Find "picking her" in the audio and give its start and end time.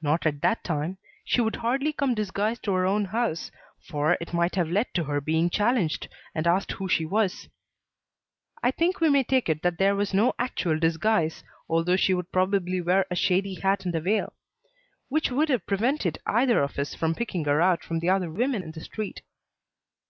17.14-17.60